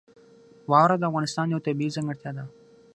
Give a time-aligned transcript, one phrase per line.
[0.71, 2.45] واوره د افغانستان یوه طبیعي ځانګړتیا ده.